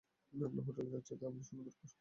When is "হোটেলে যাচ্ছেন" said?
0.65-1.13